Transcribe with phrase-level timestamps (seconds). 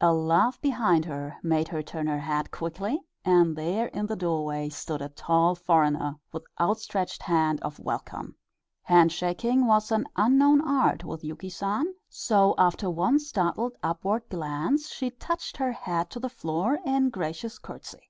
[0.00, 4.70] A laugh behind her made her turn her head quickly, and there in the doorway
[4.70, 8.34] stood a tall foreigner, with outstretched hand of welcome.
[8.84, 14.88] Hand shaking was an unknown art with Yuki San, so after one startled upward glance
[14.88, 18.08] she touched her head to the floor in gracious courtesy.